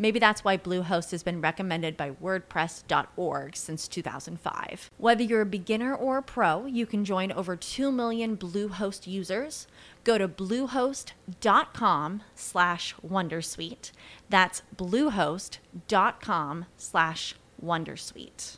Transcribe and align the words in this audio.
Maybe 0.00 0.18
that's 0.18 0.42
why 0.42 0.56
Bluehost 0.56 1.10
has 1.10 1.22
been 1.22 1.42
recommended 1.42 1.94
by 1.94 2.12
WordPress.org 2.12 3.54
since 3.54 3.86
2005. 3.86 4.90
Whether 4.96 5.22
you're 5.22 5.42
a 5.42 5.46
beginner 5.46 5.94
or 5.94 6.16
a 6.16 6.22
pro, 6.22 6.64
you 6.64 6.86
can 6.86 7.04
join 7.04 7.30
over 7.30 7.54
2 7.54 7.92
million 7.92 8.34
Bluehost 8.38 9.06
users. 9.06 9.66
Go 10.02 10.16
to 10.16 10.26
bluehost.com 10.26 12.22
slash 12.34 12.94
wondersuite. 13.06 13.92
That's 14.30 14.62
bluehost.com 14.74 16.64
slash 16.78 17.34
wondersuite. 17.62 18.56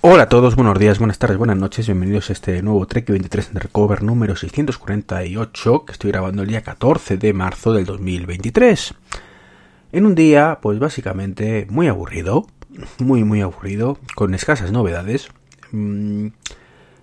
Hola 0.00 0.24
a 0.24 0.28
todos, 0.28 0.54
buenos 0.54 0.78
días, 0.78 0.98
buenas 0.98 1.18
tardes, 1.18 1.38
buenas 1.38 1.56
noches, 1.56 1.86
bienvenidos 1.86 2.28
a 2.28 2.34
este 2.34 2.62
nuevo 2.62 2.86
Trek 2.86 3.08
23 3.08 3.48
Undercover 3.48 4.02
número 4.02 4.36
648 4.36 5.86
que 5.86 5.92
estoy 5.92 6.12
grabando 6.12 6.42
el 6.42 6.48
día 6.48 6.62
14 6.62 7.16
de 7.16 7.32
marzo 7.32 7.72
del 7.72 7.86
2023. 7.86 8.94
En 9.94 10.06
un 10.06 10.16
día, 10.16 10.58
pues 10.60 10.80
básicamente 10.80 11.68
muy 11.70 11.86
aburrido, 11.86 12.48
muy 12.98 13.22
muy 13.22 13.42
aburrido, 13.42 13.96
con 14.16 14.34
escasas 14.34 14.72
novedades. 14.72 15.28
Mm, 15.70 16.30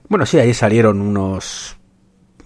bueno, 0.09 0.25
sí, 0.25 0.39
ahí 0.39 0.53
salieron 0.53 0.99
unos... 0.99 1.77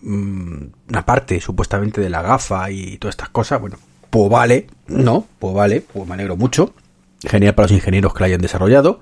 Mm, 0.04 0.68
una 0.90 1.04
parte 1.04 1.42
supuestamente 1.42 2.00
de 2.00 2.12
la 2.12 2.22
gafa 2.22 2.70
y 2.70 3.00
todas 3.00 3.14
estas 3.14 3.30
cosas, 3.30 3.60
bueno, 3.60 3.78
pues 4.12 4.30
vale, 4.30 4.68
no, 4.86 5.26
pues 5.40 5.56
vale, 5.56 5.82
pues 5.82 6.08
me 6.08 6.14
alegro 6.14 6.38
mucho. 6.38 6.76
Genial 7.24 7.56
para 7.56 7.64
los 7.64 7.72
ingenieros 7.72 8.14
que 8.14 8.20
la 8.20 8.28
hayan 8.28 8.42
desarrollado 8.42 9.02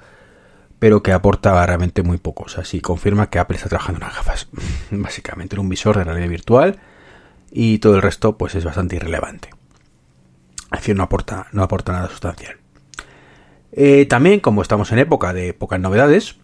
pero 0.79 1.03
que 1.03 1.13
aporta 1.13 1.65
realmente 1.65 2.03
muy 2.03 2.17
poco. 2.17 2.43
O 2.43 2.49
sea, 2.49 2.65
sí 2.65 2.81
confirma 2.81 3.29
que 3.29 3.39
Apple 3.39 3.55
está 3.55 3.69
trabajando 3.69 3.99
en 3.99 4.03
unas 4.03 4.17
gafas, 4.17 4.47
básicamente 4.91 5.55
en 5.55 5.61
un 5.61 5.69
visor 5.69 5.97
de 5.97 6.05
realidad 6.05 6.29
virtual 6.29 6.79
y 7.51 7.79
todo 7.79 7.95
el 7.95 8.01
resto 8.01 8.37
pues 8.37 8.55
es 8.55 8.63
bastante 8.63 8.95
irrelevante. 8.95 9.49
No 10.95 11.03
aporta, 11.03 11.47
no 11.51 11.63
aporta 11.63 11.93
nada 11.93 12.09
sustancial. 12.09 12.57
Eh, 13.71 14.05
también, 14.05 14.39
como 14.39 14.61
estamos 14.61 14.91
en 14.91 14.99
época 14.99 15.33
de 15.33 15.53
pocas 15.53 15.79
novedades, 15.79 16.35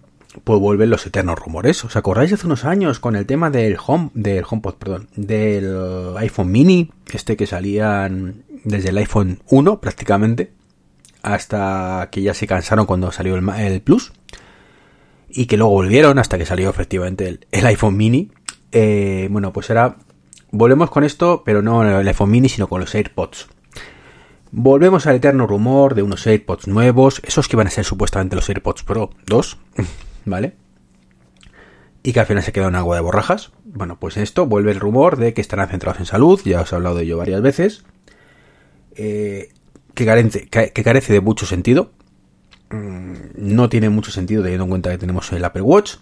pues 0.43 0.59
vuelven 0.59 0.89
los 0.89 1.05
eternos 1.05 1.39
rumores. 1.39 1.83
¿Os 1.83 1.95
acordáis 1.95 2.33
hace 2.33 2.45
unos 2.45 2.65
años 2.65 2.99
con 2.99 3.15
el 3.15 3.25
tema 3.25 3.49
del 3.49 3.77
Home, 3.85 4.11
del 4.13 4.45
HomePod, 4.49 4.75
perdón, 4.75 5.09
del 5.15 6.15
iPhone 6.17 6.51
Mini, 6.51 6.91
este 7.11 7.35
que 7.35 7.47
salían 7.47 8.43
desde 8.63 8.89
el 8.89 8.97
iPhone 8.97 9.39
1 9.49 9.79
prácticamente, 9.79 10.51
hasta 11.21 12.09
que 12.11 12.21
ya 12.21 12.33
se 12.33 12.47
cansaron 12.47 12.85
cuando 12.85 13.11
salió 13.11 13.35
el, 13.35 13.81
Plus 13.81 14.13
y 15.29 15.45
que 15.45 15.57
luego 15.57 15.73
volvieron 15.73 16.17
hasta 16.17 16.37
que 16.37 16.45
salió 16.45 16.69
efectivamente 16.69 17.39
el, 17.51 17.65
iPhone 17.65 17.97
mini. 17.97 18.31
Eh, 18.71 19.27
bueno, 19.31 19.51
pues 19.53 19.69
ahora 19.69 19.97
volvemos 20.51 20.89
con 20.89 21.03
esto, 21.03 21.43
pero 21.45 21.61
no 21.61 21.83
el 21.99 22.07
iPhone 22.07 22.31
mini, 22.31 22.49
sino 22.49 22.67
con 22.67 22.81
los 22.81 22.93
AirPods. 22.95 23.47
Volvemos 24.51 25.05
al 25.05 25.15
eterno 25.15 25.45
rumor 25.45 25.93
de 25.93 26.01
unos 26.01 26.25
AirPods 26.25 26.67
nuevos, 26.67 27.21
esos 27.23 27.47
que 27.47 27.55
van 27.55 27.67
a 27.67 27.71
ser 27.71 27.85
supuestamente 27.85 28.35
los 28.35 28.49
AirPods 28.49 28.83
Pro 28.83 29.11
2, 29.27 29.57
¿vale? 30.25 30.55
Y 32.01 32.13
que 32.13 32.19
al 32.19 32.25
final 32.25 32.43
se 32.43 32.51
queda 32.51 32.67
en 32.67 32.75
agua 32.75 32.95
de 32.95 33.01
borrajas. 33.01 33.51
Bueno, 33.65 33.99
pues 33.99 34.17
esto 34.17 34.47
vuelve 34.47 34.71
el 34.71 34.79
rumor 34.79 35.17
de 35.17 35.33
que 35.33 35.41
estarán 35.41 35.69
centrados 35.69 35.99
en 35.99 36.05
salud, 36.05 36.41
ya 36.43 36.61
os 36.61 36.71
he 36.71 36.75
hablado 36.75 36.95
de 36.95 37.03
ello 37.03 37.17
varias 37.17 37.41
veces. 37.41 37.83
Eh, 38.95 39.49
que 39.93 40.05
carece, 40.05 40.47
que 40.47 40.83
carece 40.83 41.13
de 41.13 41.21
mucho 41.21 41.45
sentido. 41.45 41.91
Mm, 42.71 43.13
no 43.35 43.69
tiene 43.69 43.89
mucho 43.89 44.11
sentido 44.11 44.41
teniendo 44.41 44.63
en 44.63 44.69
cuenta 44.69 44.89
que 44.91 44.97
tenemos 44.97 45.31
el 45.31 45.43
Apple 45.43 45.61
Watch. 45.61 45.95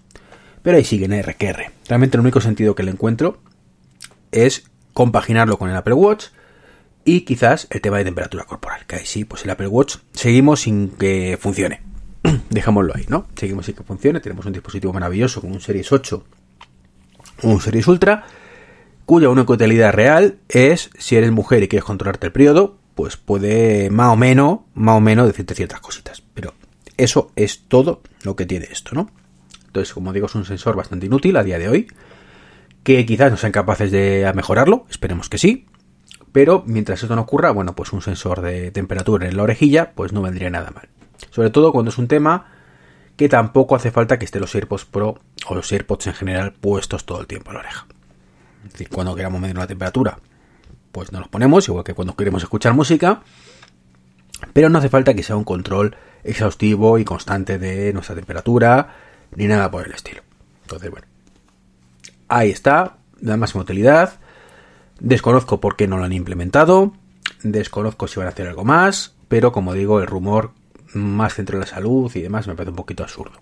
Pero 0.61 0.77
ahí 0.77 0.83
sigue 0.83 1.05
en 1.05 1.21
RQR. 1.21 1.71
Realmente 1.87 2.17
el 2.17 2.21
único 2.21 2.41
sentido 2.41 2.75
que 2.75 2.83
le 2.83 2.91
encuentro 2.91 3.39
es 4.31 4.69
compaginarlo 4.93 5.57
con 5.57 5.69
el 5.69 5.75
Apple 5.75 5.93
Watch 5.93 6.27
y 7.07 7.21
quizás 7.21 7.67
el 7.69 7.79
tema 7.79 7.97
de 7.99 8.03
temperatura 8.03 8.43
corporal. 8.43 8.85
Que 8.85 8.97
ahí 8.97 9.05
sí, 9.05 9.23
pues 9.23 9.45
el 9.45 9.49
Apple 9.49 9.67
Watch 9.67 9.95
seguimos 10.11 10.59
sin 10.59 10.89
que 10.89 11.37
funcione. 11.39 11.81
Dejémoslo 12.49 12.93
ahí, 12.93 13.05
¿no? 13.07 13.27
Seguimos 13.33 13.65
sin 13.65 13.75
que 13.75 13.83
funcione. 13.83 14.19
Tenemos 14.19 14.45
un 14.45 14.51
dispositivo 14.51 14.91
maravilloso 14.91 15.39
con 15.39 15.53
un 15.53 15.61
Series 15.61 15.89
8 15.89 16.25
o 17.43 17.47
un 17.47 17.61
Series 17.61 17.87
Ultra 17.87 18.25
cuya 19.05 19.29
única 19.29 19.53
utilidad 19.53 19.93
real 19.93 20.39
es 20.49 20.89
si 20.99 21.15
eres 21.15 21.31
mujer 21.31 21.63
y 21.63 21.69
quieres 21.69 21.85
controlarte 21.85 22.27
el 22.27 22.33
periodo, 22.33 22.77
pues 22.93 23.15
puede 23.15 23.89
más 23.89 24.11
o 24.11 24.17
menos, 24.17 24.59
más 24.73 24.97
o 24.97 24.99
menos 24.99 25.27
decirte 25.27 25.55
ciertas 25.55 25.79
cositas. 25.79 26.21
Pero 26.33 26.55
eso 26.97 27.31
es 27.37 27.69
todo 27.69 28.01
lo 28.23 28.35
que 28.35 28.45
tiene 28.45 28.67
esto, 28.69 28.95
¿no? 28.95 29.09
Entonces, 29.67 29.93
como 29.93 30.11
digo, 30.11 30.25
es 30.25 30.35
un 30.35 30.43
sensor 30.43 30.75
bastante 30.75 31.05
inútil 31.05 31.37
a 31.37 31.43
día 31.43 31.57
de 31.57 31.69
hoy, 31.69 31.87
que 32.83 33.05
quizás 33.05 33.31
no 33.31 33.37
sean 33.37 33.53
capaces 33.53 33.91
de 33.91 34.29
mejorarlo, 34.35 34.85
esperemos 34.89 35.29
que 35.29 35.37
sí. 35.37 35.67
Pero 36.37 36.61
mientras 36.67 37.01
esto 37.01 37.15
no 37.15 37.23
ocurra, 37.23 37.49
bueno, 37.49 37.73
pues 37.73 37.93
un 37.93 38.03
sensor 38.03 38.41
de 38.41 38.69
temperatura 38.69 39.27
en 39.27 39.35
la 39.35 39.41
orejilla, 39.41 39.93
pues 39.95 40.13
no 40.13 40.21
vendría 40.21 40.51
nada 40.51 40.69
mal. 40.69 40.87
Sobre 41.31 41.49
todo 41.49 41.71
cuando 41.71 41.89
es 41.89 41.97
un 41.97 42.07
tema 42.07 42.51
que 43.15 43.27
tampoco 43.27 43.75
hace 43.75 43.89
falta 43.89 44.19
que 44.19 44.25
estén 44.25 44.41
los 44.41 44.53
AirPods 44.53 44.85
Pro 44.85 45.19
o 45.47 45.55
los 45.55 45.71
AirPods 45.71 46.05
en 46.05 46.13
general 46.13 46.53
puestos 46.53 47.07
todo 47.07 47.21
el 47.21 47.25
tiempo 47.25 47.49
en 47.49 47.55
la 47.55 47.61
oreja. 47.61 47.87
Es 48.65 48.71
decir, 48.73 48.87
cuando 48.89 49.15
queramos 49.15 49.41
medir 49.41 49.57
la 49.57 49.65
temperatura, 49.65 50.19
pues 50.91 51.11
nos 51.11 51.21
los 51.21 51.29
ponemos, 51.29 51.67
igual 51.69 51.83
que 51.83 51.95
cuando 51.95 52.15
queremos 52.15 52.43
escuchar 52.43 52.75
música, 52.75 53.23
pero 54.53 54.69
no 54.69 54.77
hace 54.77 54.89
falta 54.89 55.15
que 55.15 55.23
sea 55.23 55.37
un 55.37 55.43
control 55.43 55.95
exhaustivo 56.23 56.99
y 56.99 57.03
constante 57.03 57.57
de 57.57 57.93
nuestra 57.93 58.13
temperatura, 58.13 58.93
ni 59.35 59.47
nada 59.47 59.71
por 59.71 59.87
el 59.87 59.91
estilo. 59.91 60.21
Entonces, 60.61 60.91
bueno, 60.91 61.07
ahí 62.27 62.51
está, 62.51 62.97
la 63.21 63.37
máxima 63.37 63.63
utilidad. 63.63 64.19
Desconozco 64.99 65.59
por 65.59 65.75
qué 65.75 65.87
no 65.87 65.97
lo 65.97 66.03
han 66.03 66.13
implementado, 66.13 66.93
desconozco 67.43 68.07
si 68.07 68.19
van 68.19 68.27
a 68.27 68.31
hacer 68.31 68.47
algo 68.47 68.65
más, 68.65 69.15
pero 69.27 69.51
como 69.51 69.73
digo, 69.73 69.99
el 69.99 70.07
rumor 70.07 70.51
más 70.93 71.35
centro 71.35 71.57
de 71.59 71.65
la 71.65 71.71
salud 71.71 72.11
y 72.15 72.21
demás 72.21 72.47
me 72.47 72.55
parece 72.55 72.71
un 72.71 72.77
poquito 72.77 73.03
absurdo. 73.03 73.39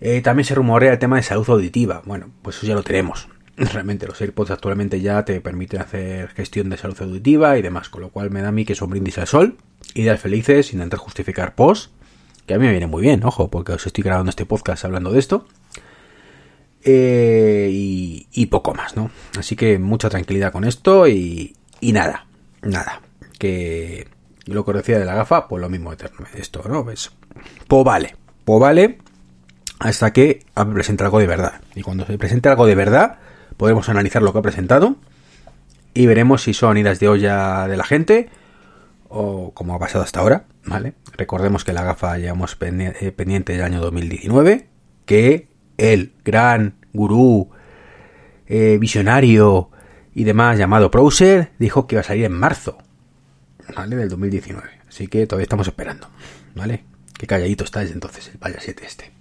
Eh, 0.00 0.20
también 0.22 0.44
se 0.44 0.54
rumorea 0.54 0.92
el 0.92 0.98
tema 0.98 1.16
de 1.16 1.22
salud 1.22 1.48
auditiva. 1.48 2.02
Bueno, 2.04 2.30
pues 2.42 2.56
eso 2.56 2.66
ya 2.66 2.74
lo 2.74 2.82
tenemos. 2.82 3.28
realmente 3.56 4.06
los 4.06 4.20
AirPods 4.20 4.50
actualmente 4.50 5.00
ya 5.00 5.24
te 5.24 5.40
permiten 5.40 5.80
hacer 5.80 6.28
gestión 6.28 6.70
de 6.70 6.78
salud 6.78 6.96
auditiva 7.00 7.58
y 7.58 7.62
demás, 7.62 7.88
con 7.88 8.00
lo 8.00 8.10
cual 8.10 8.30
me 8.30 8.40
da 8.40 8.48
a 8.48 8.52
mí 8.52 8.64
que 8.64 8.74
son 8.74 8.90
brindis 8.90 9.18
al 9.18 9.26
sol, 9.26 9.56
ideas 9.94 10.20
felices 10.20 10.72
intentar 10.72 10.98
justificar 10.98 11.54
post, 11.54 11.92
que 12.46 12.54
a 12.54 12.58
mí 12.58 12.64
me 12.64 12.72
viene 12.72 12.86
muy 12.86 13.02
bien, 13.02 13.22
ojo, 13.24 13.50
porque 13.50 13.72
os 13.72 13.86
estoy 13.86 14.02
grabando 14.02 14.30
este 14.30 14.46
podcast 14.46 14.84
hablando 14.84 15.12
de 15.12 15.18
esto. 15.18 15.46
Eh, 16.82 17.68
y, 17.70 18.46
poco 18.46 18.74
más, 18.74 18.96
¿no? 18.96 19.10
Así 19.38 19.54
que 19.54 19.78
mucha 19.78 20.08
tranquilidad 20.08 20.52
con 20.52 20.64
esto 20.64 21.06
y, 21.06 21.56
nada, 21.80 22.26
nada. 22.62 23.02
Que 23.38 24.08
lo 24.46 24.64
que 24.64 24.72
decía 24.72 24.98
de 24.98 25.04
la 25.04 25.14
gafa, 25.14 25.46
pues 25.46 25.60
lo 25.60 25.68
mismo 25.68 25.92
eterno. 25.92 26.26
Esto, 26.34 26.62
¿no? 26.68 26.84
Pues, 26.84 27.10
pues 27.68 27.84
vale, 27.84 28.16
pues 28.44 28.60
vale, 28.60 28.98
hasta 29.78 30.12
que 30.12 30.44
presente 30.72 31.04
algo 31.04 31.18
de 31.18 31.26
verdad. 31.26 31.60
Y 31.74 31.82
cuando 31.82 32.06
se 32.06 32.18
presente 32.18 32.48
algo 32.48 32.66
de 32.66 32.74
verdad, 32.74 33.18
podemos 33.56 33.88
analizar 33.88 34.22
lo 34.22 34.32
que 34.32 34.38
ha 34.38 34.42
presentado 34.42 34.96
y 35.94 36.06
veremos 36.06 36.42
si 36.42 36.54
son 36.54 36.76
idas 36.76 37.00
de 37.00 37.08
olla 37.08 37.66
de 37.66 37.76
la 37.76 37.84
gente 37.84 38.28
o 39.08 39.52
como 39.52 39.74
ha 39.74 39.78
pasado 39.78 40.04
hasta 40.04 40.20
ahora, 40.20 40.44
¿vale? 40.64 40.94
Recordemos 41.16 41.64
que 41.64 41.72
la 41.72 41.82
gafa 41.82 42.16
llevamos 42.16 42.56
eh, 42.60 43.12
pendiente 43.12 43.52
del 43.52 43.62
año 43.62 43.80
2019, 43.80 44.68
que 45.04 45.48
el 45.80 46.12
gran 46.24 46.74
gurú, 46.92 47.50
eh, 48.46 48.76
visionario 48.78 49.70
y 50.14 50.24
demás 50.24 50.58
llamado 50.58 50.90
Browser 50.90 51.52
dijo 51.58 51.86
que 51.86 51.94
iba 51.94 52.00
a 52.00 52.04
salir 52.04 52.24
en 52.24 52.32
marzo, 52.32 52.78
¿vale? 53.74 53.96
Del 53.96 54.08
2019. 54.08 54.68
Así 54.88 55.06
que 55.06 55.26
todavía 55.26 55.44
estamos 55.44 55.66
esperando, 55.66 56.08
¿vale? 56.54 56.84
Qué 57.16 57.26
calladito 57.26 57.64
está 57.64 57.80
desde 57.80 57.94
entonces 57.94 58.28
el 58.28 58.38
Vaya 58.38 58.58
7 58.60 58.82
este. 58.84 59.12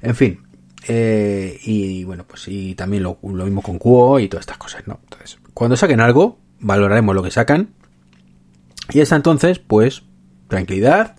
En 0.00 0.14
fin, 0.14 0.40
eh, 0.88 1.60
y, 1.62 2.04
bueno, 2.04 2.24
pues 2.26 2.48
y 2.48 2.74
también 2.74 3.02
lo, 3.02 3.18
mismo 3.22 3.62
con 3.62 3.78
Cuo 3.78 4.18
y 4.18 4.28
todas 4.28 4.42
estas 4.42 4.58
cosas, 4.58 4.86
¿no? 4.86 5.00
Entonces, 5.04 5.38
cuando 5.54 5.76
saquen 5.76 6.00
algo, 6.00 6.38
valoraremos 6.60 7.14
lo 7.14 7.22
que 7.22 7.30
sacan 7.30 7.70
Y 8.90 9.00
hasta 9.00 9.16
entonces, 9.16 9.58
pues, 9.58 10.02
tranquilidad, 10.48 11.16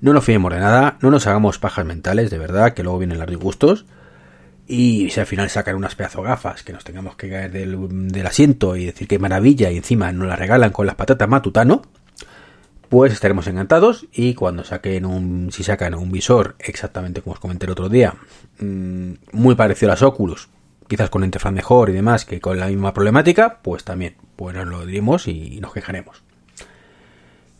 no 0.00 0.12
nos 0.12 0.24
fiemos 0.24 0.52
de 0.52 0.60
nada, 0.60 0.98
no 1.00 1.10
nos 1.10 1.26
hagamos 1.26 1.58
pajas 1.58 1.86
mentales, 1.86 2.30
de 2.30 2.38
verdad, 2.38 2.74
que 2.74 2.82
luego 2.82 2.98
vienen 2.98 3.18
los 3.18 3.28
disgustos. 3.28 3.86
Y 4.74 5.10
si 5.10 5.20
al 5.20 5.26
final 5.26 5.50
sacan 5.50 5.76
unas 5.76 5.94
pedazo 5.96 6.22
gafas 6.22 6.62
que 6.62 6.72
nos 6.72 6.82
tengamos 6.82 7.14
que 7.16 7.28
caer 7.28 7.52
del, 7.52 8.26
asiento 8.26 8.74
y 8.74 8.86
decir 8.86 9.06
que 9.06 9.18
maravilla 9.18 9.70
y 9.70 9.76
encima 9.76 10.10
nos 10.12 10.26
la 10.26 10.34
regalan 10.34 10.70
con 10.70 10.86
las 10.86 10.94
patatas 10.94 11.28
matutano, 11.28 11.82
pues 12.88 13.12
estaremos 13.12 13.46
encantados 13.48 14.06
y 14.14 14.32
cuando 14.32 14.64
saquen 14.64 15.04
un, 15.04 15.52
si 15.52 15.62
sacan 15.62 15.94
un 15.94 16.10
visor 16.10 16.56
exactamente 16.58 17.20
como 17.20 17.34
os 17.34 17.38
comenté 17.38 17.66
el 17.66 17.72
otro 17.72 17.90
día, 17.90 18.14
mm, 18.60 19.12
muy 19.32 19.56
parecido 19.56 19.90
a 19.90 19.92
las 19.92 20.02
Oculus, 20.02 20.48
quizás 20.88 21.10
con 21.10 21.22
interfaz 21.22 21.52
mejor 21.52 21.90
y 21.90 21.92
demás 21.92 22.24
que 22.24 22.40
con 22.40 22.58
la 22.58 22.68
misma 22.68 22.94
problemática, 22.94 23.58
pues 23.60 23.84
también, 23.84 24.14
pues 24.36 24.56
nos 24.56 24.66
lo 24.66 24.86
diremos 24.86 25.28
y 25.28 25.60
nos 25.60 25.74
quejaremos. 25.74 26.22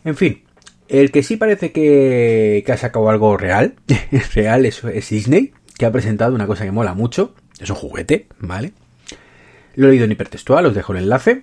En 0.06 0.17
fin, 0.17 0.44
el 0.88 1.12
que 1.12 1.23
sí 1.23 1.37
parece 1.37 1.73
que, 1.73 2.62
que 2.65 2.73
ha 2.73 2.79
sacado 2.79 3.11
algo 3.11 3.37
real, 3.37 3.75
real 4.35 4.65
es, 4.65 4.82
es 4.82 5.11
Disney, 5.11 5.53
que 5.82 5.87
ha 5.87 5.90
presentado 5.90 6.32
una 6.32 6.46
cosa 6.46 6.64
que 6.64 6.70
mola 6.70 6.94
mucho, 6.94 7.34
es 7.58 7.69
un 7.69 7.75
juguete, 7.75 8.29
¿vale? 8.38 8.73
Lo 9.75 9.88
he 9.88 9.90
leído 9.90 10.05
en 10.05 10.12
hipertextual, 10.12 10.64
os 10.67 10.76
dejo 10.76 10.93
el 10.93 11.00
enlace. 11.00 11.43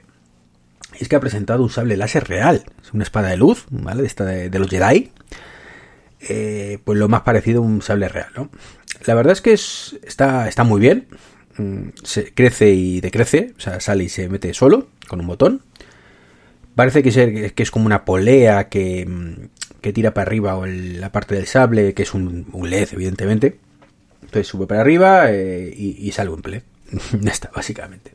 Es 0.98 1.10
que 1.10 1.18
ha 1.18 1.20
presentado 1.20 1.62
un 1.62 1.70
sable 1.70 1.98
láser 1.98 2.24
real, 2.24 2.64
es 2.82 2.94
una 2.94 3.04
espada 3.04 3.28
de 3.28 3.36
luz, 3.36 3.66
¿vale? 3.70 4.06
Esta 4.06 4.24
de, 4.24 4.58
los 4.58 4.70
Jedi. 4.70 5.12
Eh, 6.22 6.80
pues 6.86 6.98
lo 6.98 7.10
más 7.10 7.24
parecido 7.24 7.62
a 7.62 7.66
un 7.66 7.82
sable 7.82 8.08
real, 8.08 8.30
¿no? 8.34 8.50
La 9.06 9.14
verdad 9.14 9.34
es 9.34 9.42
que 9.42 9.52
es, 9.52 10.00
está, 10.04 10.48
está 10.48 10.64
muy 10.64 10.80
bien. 10.80 11.08
Mm, 11.58 11.90
Se 12.02 12.34
crece 12.34 12.70
y 12.70 13.02
decrece, 13.02 13.54
o 13.58 13.60
sea, 13.60 13.82
sale 13.82 14.06
y 14.06 14.10
se 14.10 14.30
mete 14.30 14.54
solo, 14.54 14.88
con 15.10 15.20
un 15.20 15.28
botón. 15.28 15.64
Parece 16.76 17.04
que 17.04 17.10
es, 17.10 17.52
que 17.52 17.64
es 17.64 17.72
como 17.72 17.88
una 17.88 18.06
polea 18.06 18.70
que, 18.70 19.06
mm, 19.06 19.82
que 19.82 19.92
tira 19.92 20.14
para 20.14 20.28
arriba 20.28 20.56
o 20.56 20.66
la 20.66 21.12
parte 21.12 21.36
del 21.36 21.46
sable, 21.46 21.94
que 21.94 22.04
es 22.04 22.14
un, 22.14 22.48
un 22.54 22.70
LED, 22.70 22.94
evidentemente. 22.94 23.60
Entonces 24.22 24.48
sube 24.48 24.68
para 24.68 24.82
arriba 24.82 25.32
eh, 25.32 25.74
y, 25.76 26.08
y 26.08 26.12
sale 26.12 26.30
un 26.30 26.42
play. 26.42 26.62
ya 27.20 27.32
está, 27.32 27.52
básicamente. 27.56 28.14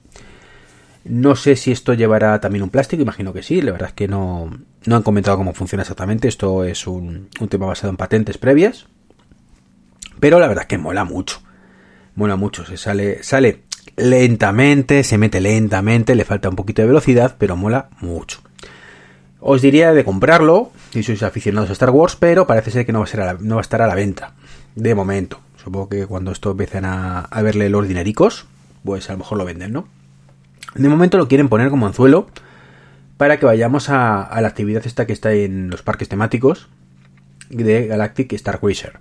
No 1.05 1.37
sé 1.37 1.57
si 1.57 1.71
esto 1.71 1.93
llevará 1.93 2.41
también 2.41 2.63
un 2.63 2.71
plástico, 2.71 3.03
imagino 3.03 3.33
que 3.33 3.43
sí. 3.43 3.61
La 3.61 3.73
verdad 3.73 3.91
es 3.91 3.95
que 3.95 4.09
no, 4.09 4.51
no 4.87 4.97
han 4.97 5.03
comentado 5.03 5.37
cómo 5.37 5.53
funciona 5.53 5.83
exactamente. 5.83 6.29
Esto 6.29 6.65
es 6.65 6.87
un, 6.87 7.29
un 7.41 7.49
tema 7.49 7.67
basado 7.67 7.91
en 7.91 7.97
patentes 7.97 8.39
previas. 8.39 8.87
Pero 10.19 10.39
la 10.39 10.49
verdad 10.49 10.63
es 10.63 10.69
que 10.69 10.79
mola 10.79 11.05
mucho. 11.05 11.41
Mola 12.15 12.37
mucho. 12.37 12.65
Se 12.65 12.79
sale, 12.79 13.23
sale 13.23 13.65
lentamente, 13.97 15.05
se 15.05 15.19
mete 15.19 15.41
lentamente, 15.41 16.15
le 16.15 16.25
falta 16.25 16.49
un 16.49 16.57
poquito 16.57 16.81
de 16.81 16.89
velocidad, 16.89 17.37
pero 17.39 17.57
mola 17.57 17.91
mucho. 18.01 18.41
Os 19.41 19.61
diría 19.61 19.93
de 19.93 20.05
comprarlo 20.05 20.73
si 20.91 21.03
sois 21.03 21.23
aficionados 21.23 21.69
a 21.69 21.75
Star 21.75 21.91
Wars, 21.91 22.17
pero 22.17 22.47
parece 22.47 22.71
ser 22.71 22.87
que 22.87 22.93
no 22.93 23.01
va 23.01 23.05
a 23.05 23.61
estar 23.61 23.83
a 23.83 23.87
la 23.87 23.95
venta. 23.95 24.33
De 24.75 24.95
momento. 24.95 25.39
Supongo 25.65 25.89
que 25.89 26.07
cuando 26.07 26.31
esto 26.31 26.51
empiecen 26.51 26.85
a, 26.85 27.21
a 27.21 27.43
verle 27.43 27.71
los 27.71 27.89
dinericos, 27.89 28.47
pues 28.85 29.09
a 29.09 29.15
lo 29.15 29.21
mejor 29.21 29.39
lo 29.39 29.45
venden, 29.47 29.73
¿no? 29.73 29.89
De 30.75 30.89
momento 30.89 31.17
lo 31.19 31.27
quieren 31.29 31.49
poner 31.49 31.71
como 31.71 31.87
anzuelo 31.87 32.29
para 33.17 33.39
que 33.39 33.47
vayamos 33.47 33.89
a, 33.89 34.29
la 34.41 34.49
actividad 34.49 34.87
esta 34.87 35.07
que 35.07 35.13
está 35.13 35.33
en 35.33 35.71
los 35.71 35.83
parques 35.83 36.09
temáticos 36.09 36.69
de 37.49 37.87
Galactic 37.87 38.33
Star 38.35 38.59
Cruiser. 38.61 38.99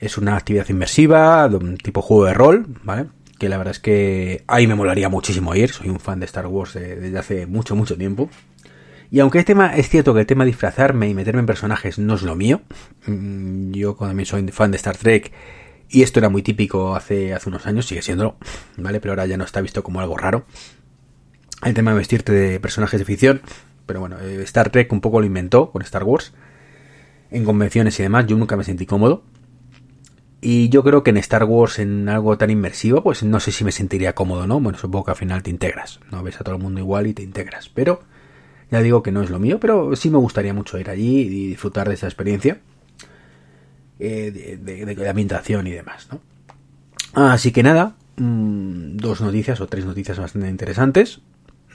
Es 0.00 0.16
una 0.16 0.36
actividad 0.36 0.68
inmersiva, 0.68 1.50
tipo 1.82 2.02
juego 2.02 2.24
de 2.26 2.34
rol, 2.34 2.66
¿vale? 2.84 3.06
Que 3.38 3.48
la 3.48 3.58
verdad 3.58 3.72
es 3.72 3.80
que 3.80 4.44
ahí 4.46 4.66
me 4.66 4.74
molaría 4.74 5.08
muchísimo 5.08 5.54
ir. 5.54 5.70
Soy 5.72 5.88
un 5.90 6.00
fan 6.00 6.20
de 6.20 6.26
Star 6.26 6.46
Wars 6.46 6.74
de- 6.74 6.96
desde 6.96 7.18
hace 7.18 7.46
mucho, 7.46 7.74
mucho 7.76 7.96
tiempo. 7.96 8.30
Y 9.10 9.20
aunque 9.20 9.38
el 9.38 9.44
tema, 9.44 9.76
es 9.76 9.88
cierto 9.88 10.14
que 10.14 10.20
el 10.20 10.26
tema 10.26 10.44
de 10.44 10.50
disfrazarme 10.50 11.08
y 11.08 11.14
meterme 11.14 11.40
en 11.40 11.46
personajes 11.46 11.98
no 11.98 12.14
es 12.14 12.22
lo 12.22 12.34
mío, 12.36 12.60
mm, 13.06 13.72
yo 13.72 13.94
también 13.94 14.26
soy 14.26 14.46
fan 14.48 14.70
de 14.70 14.76
Star 14.76 14.96
Trek 14.96 15.32
y 15.88 16.02
esto 16.02 16.20
era 16.20 16.28
muy 16.28 16.42
típico 16.42 16.94
hace, 16.94 17.34
hace 17.34 17.48
unos 17.48 17.66
años, 17.66 17.86
sigue 17.86 18.02
siendo, 18.02 18.36
¿vale? 18.76 19.00
Pero 19.00 19.12
ahora 19.12 19.26
ya 19.26 19.36
no 19.36 19.44
está 19.44 19.60
visto 19.60 19.82
como 19.82 20.00
algo 20.00 20.16
raro. 20.16 20.44
El 21.64 21.74
tema 21.74 21.92
de 21.92 21.98
vestirte 21.98 22.32
de 22.32 22.60
personajes 22.60 23.00
de 23.00 23.06
ficción, 23.06 23.40
pero 23.86 24.00
bueno, 24.00 24.18
eh, 24.20 24.42
Star 24.42 24.70
Trek 24.70 24.92
un 24.92 25.00
poco 25.00 25.20
lo 25.20 25.26
inventó 25.26 25.70
con 25.70 25.82
Star 25.82 26.04
Wars, 26.04 26.34
en 27.30 27.44
convenciones 27.44 27.98
y 27.98 28.02
demás, 28.02 28.26
yo 28.26 28.36
nunca 28.36 28.56
me 28.56 28.64
sentí 28.64 28.86
cómodo. 28.86 29.24
Y 30.40 30.68
yo 30.68 30.84
creo 30.84 31.02
que 31.02 31.10
en 31.10 31.16
Star 31.16 31.44
Wars, 31.44 31.78
en 31.78 32.08
algo 32.08 32.36
tan 32.38 32.50
inmersivo, 32.50 33.02
pues 33.02 33.22
no 33.22 33.40
sé 33.40 33.52
si 33.52 33.64
me 33.64 33.72
sentiría 33.72 34.14
cómodo, 34.14 34.46
¿no? 34.46 34.60
Bueno, 34.60 34.78
supongo 34.78 35.06
que 35.06 35.10
al 35.12 35.16
final 35.16 35.42
te 35.42 35.50
integras, 35.50 35.98
¿no? 36.12 36.22
Ves 36.22 36.40
a 36.40 36.44
todo 36.44 36.56
el 36.56 36.62
mundo 36.62 36.78
igual 36.78 37.06
y 37.06 37.14
te 37.14 37.22
integras. 37.22 37.68
Pero 37.70 38.02
ya 38.70 38.80
digo 38.80 39.02
que 39.02 39.12
no 39.12 39.22
es 39.22 39.30
lo 39.30 39.38
mío, 39.38 39.58
pero 39.58 39.96
sí 39.96 40.10
me 40.10 40.18
gustaría 40.18 40.52
mucho 40.52 40.78
ir 40.78 40.90
allí 40.90 41.20
y 41.20 41.48
disfrutar 41.48 41.88
de 41.88 41.94
esa 41.94 42.06
experiencia. 42.06 42.60
Eh, 43.98 44.30
de, 44.30 44.56
de- 44.84 44.94
de- 44.94 45.08
ambientación 45.08 45.66
y 45.66 45.70
demás, 45.72 46.08
¿no? 46.10 46.20
Así 47.14 47.50
que 47.52 47.62
nada, 47.62 47.94
mm, 48.16 48.96
dos 48.96 49.20
noticias 49.20 49.60
o 49.60 49.66
tres 49.66 49.84
noticias 49.84 50.18
bastante 50.18 50.48
interesantes. 50.48 51.20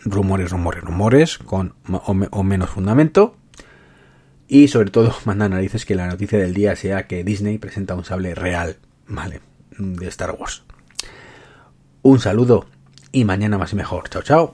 Rumores, 0.03 0.49
rumores, 0.51 0.81
rumores, 0.83 1.37
con 1.37 1.73
o 1.87 2.43
menos 2.43 2.69
fundamento. 2.69 3.35
Y 4.47 4.67
sobre 4.67 4.91
todo, 4.91 5.15
manda 5.25 5.47
narices 5.49 5.85
que 5.85 5.95
la 5.95 6.07
noticia 6.07 6.37
del 6.39 6.53
día 6.53 6.75
sea 6.75 7.07
que 7.07 7.23
Disney 7.23 7.57
presenta 7.57 7.95
un 7.95 8.03
sable 8.05 8.35
real, 8.35 8.77
¿vale? 9.07 9.41
De 9.77 10.07
Star 10.07 10.31
Wars. 10.37 10.63
Un 12.03 12.19
saludo 12.19 12.65
y 13.11 13.25
mañana 13.25 13.57
más 13.57 13.73
y 13.73 13.75
mejor. 13.75 14.09
Chao, 14.09 14.21
chao. 14.23 14.53